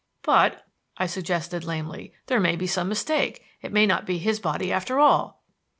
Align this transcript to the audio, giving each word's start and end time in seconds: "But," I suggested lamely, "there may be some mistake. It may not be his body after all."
"But," 0.23 0.65
I 0.97 1.05
suggested 1.05 1.63
lamely, 1.63 2.11
"there 2.25 2.39
may 2.39 2.55
be 2.55 2.65
some 2.65 2.89
mistake. 2.89 3.43
It 3.61 3.71
may 3.71 3.85
not 3.85 4.07
be 4.07 4.17
his 4.17 4.39
body 4.39 4.71
after 4.73 4.97
all." 4.99 5.43